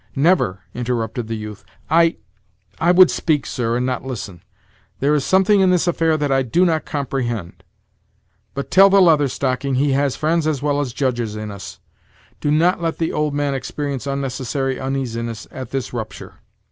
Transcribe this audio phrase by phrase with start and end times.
[0.15, 2.15] never!" interrupted the youth; "I"
[2.79, 4.41] "I would speak, sir, and not listen.
[4.99, 7.63] There is something in this affair that I do not comprehend;
[8.55, 11.79] but tell the Leather Stocking he has friends as well as judges in us.
[12.39, 16.39] Do not let the old man experience unnecessary uneasiness at this rupture.